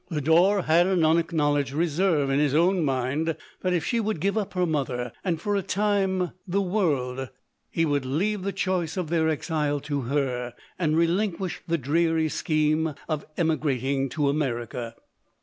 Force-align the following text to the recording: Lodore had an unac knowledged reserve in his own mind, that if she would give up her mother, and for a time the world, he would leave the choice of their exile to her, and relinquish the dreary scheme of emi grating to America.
Lodore 0.09 0.63
had 0.63 0.87
an 0.87 1.01
unac 1.01 1.31
knowledged 1.31 1.73
reserve 1.73 2.31
in 2.31 2.39
his 2.39 2.55
own 2.55 2.83
mind, 2.83 3.37
that 3.61 3.71
if 3.73 3.85
she 3.85 3.99
would 3.99 4.19
give 4.19 4.35
up 4.35 4.55
her 4.55 4.65
mother, 4.65 5.11
and 5.23 5.39
for 5.39 5.55
a 5.55 5.61
time 5.61 6.31
the 6.47 6.59
world, 6.59 7.29
he 7.69 7.85
would 7.85 8.03
leave 8.03 8.41
the 8.41 8.51
choice 8.51 8.97
of 8.97 9.09
their 9.11 9.29
exile 9.29 9.79
to 9.81 10.01
her, 10.09 10.55
and 10.79 10.97
relinquish 10.97 11.61
the 11.67 11.77
dreary 11.77 12.29
scheme 12.29 12.95
of 13.07 13.27
emi 13.35 13.59
grating 13.59 14.09
to 14.09 14.27
America. 14.27 14.95